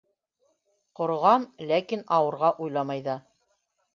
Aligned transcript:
Ҡороған, 0.99 1.43
ләкин 1.71 2.03
ауырға 2.19 2.51
уйламай 2.65 3.03
ҙа. 3.11 3.19